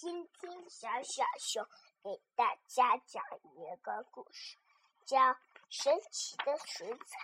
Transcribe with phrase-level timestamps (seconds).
[0.00, 1.62] 今天小小熊
[2.02, 4.56] 给大家讲一个故事，
[5.04, 5.18] 叫
[5.68, 7.18] 《神奇的水彩》。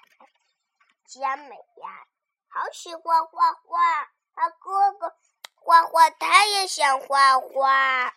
[1.07, 2.07] 佳美呀，
[2.49, 5.17] 好喜欢画画，他哥哥
[5.55, 8.15] 画画，他也想画画。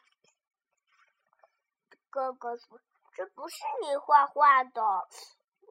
[2.09, 2.81] 哥哥说
[3.15, 4.81] ：“这不是你画画的。”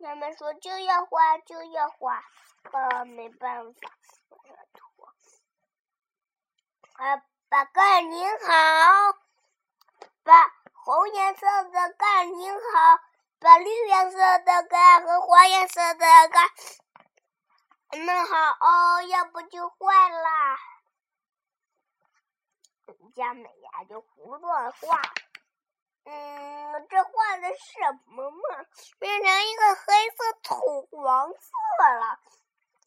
[0.01, 2.25] 他们说：“就要画，就要画。”
[2.73, 3.99] 啊，没办法，
[6.95, 7.23] 啊。
[7.49, 9.17] 把盖拧好，
[10.23, 13.01] 把红颜色的盖拧好，
[13.41, 16.51] 把绿颜色的盖和黄颜色的盖
[17.99, 20.59] 弄好哦，要不就坏了。
[23.15, 25.01] 佳美呀，就胡乱画，
[26.05, 28.39] 嗯，这画的什么嘛？
[28.99, 31.49] 变成一个黑色土黄色
[31.99, 32.21] 了。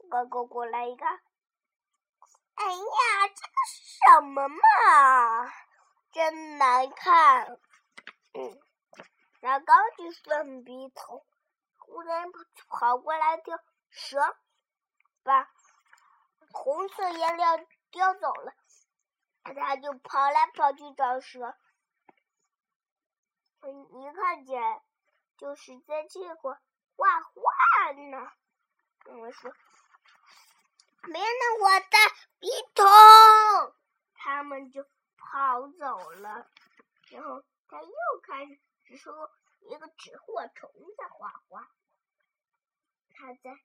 [0.10, 1.20] 哥哥过来一看。
[2.64, 5.52] 哎呀，这个是什么嘛？
[6.12, 7.58] 真难看。
[8.34, 8.62] 嗯，
[9.40, 11.26] 然后刚去顺笔头，
[11.80, 12.32] 忽然
[12.70, 13.58] 跑过来条
[13.90, 14.38] 蛇，
[15.24, 15.50] 把
[16.52, 17.58] 红色颜料
[17.90, 18.54] 叼走了。
[19.44, 21.58] 他就跑来跑去找蛇，
[23.64, 24.62] 一看见
[25.36, 26.54] 就是在这块
[26.96, 28.32] 画画呢。
[29.20, 29.52] 我说。
[31.04, 31.26] 没了
[31.60, 31.98] 我的
[32.40, 32.48] 笔，
[35.42, 36.48] 跑走了。
[37.10, 41.68] 然后他又开始说一个纸货虫在画画。
[43.10, 43.60] 他在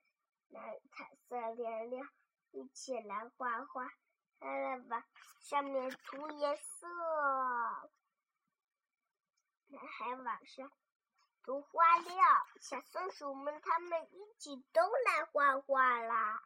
[0.49, 0.61] 拿
[0.91, 2.03] 彩色颜料
[2.51, 3.91] 一起来画画，
[4.41, 5.05] 他来把
[5.41, 6.89] 上面涂颜色，
[9.71, 10.73] 他还往上
[11.43, 12.17] 涂花料。
[12.59, 16.43] 小松鼠们他们一起都来画画啦。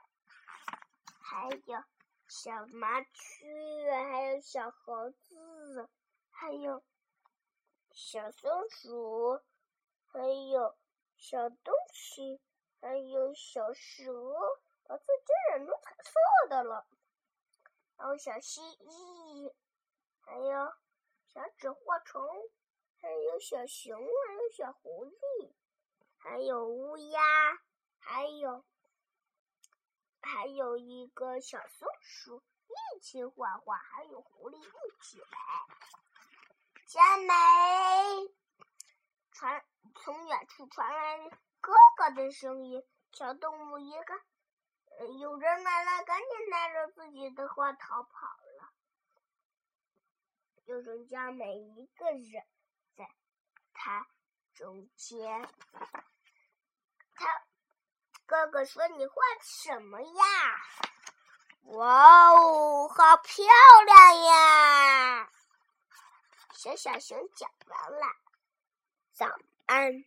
[1.22, 1.84] 还有
[2.30, 5.90] 小麻雀，还有小猴子，
[6.30, 6.80] 还有
[7.90, 9.42] 小松鼠，
[10.06, 10.76] 还有
[11.16, 12.40] 小东西，
[12.80, 14.12] 还有小蛇，
[14.84, 16.86] 把自己染成彩色的了！
[17.96, 19.52] 还有小蜥蜴，
[20.20, 20.72] 还有
[21.26, 22.22] 小纸货虫，
[23.00, 25.52] 还有小熊，还有小狐狸，
[26.16, 27.20] 还有乌鸦，
[27.98, 28.64] 还有。
[30.22, 35.26] 还有一个小松鼠一起画画，还有狐狸一起来。
[36.86, 37.34] 佳美
[39.32, 39.64] 传
[39.94, 44.20] 从远处传来哥哥的声音，小动物一看，
[45.20, 48.72] 有人来了，赶紧带着自己的画逃跑了。
[50.66, 52.44] 就剩佳美一个人
[52.94, 53.10] 在
[53.72, 54.06] 他
[54.54, 55.48] 中间，
[58.30, 60.24] 哥哥说：“你画什么呀？”
[61.74, 63.44] 哇哦，好漂
[63.84, 65.28] 亮呀！
[66.52, 68.06] 小小熊讲完了，
[69.12, 69.26] 早
[69.66, 70.04] 安。